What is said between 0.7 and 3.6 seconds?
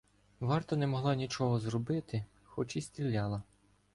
не могла нічого зробити, хоч і стріляла.